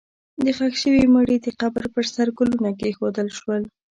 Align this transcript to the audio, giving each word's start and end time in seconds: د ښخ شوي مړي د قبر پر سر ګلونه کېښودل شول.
د 0.43 0.45
ښخ 0.57 0.73
شوي 0.83 1.05
مړي 1.15 1.37
د 1.41 1.47
قبر 1.61 1.83
پر 1.93 2.05
سر 2.13 2.27
ګلونه 2.37 2.69
کېښودل 2.79 3.27
شول. 3.39 3.63